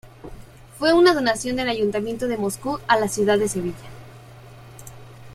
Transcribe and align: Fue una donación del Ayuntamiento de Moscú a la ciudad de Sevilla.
Fue 0.79 0.93
una 0.95 1.13
donación 1.13 1.55
del 1.57 1.69
Ayuntamiento 1.69 2.27
de 2.27 2.35
Moscú 2.35 2.79
a 2.87 2.97
la 2.99 3.07
ciudad 3.07 3.37
de 3.37 3.47
Sevilla. 3.47 3.89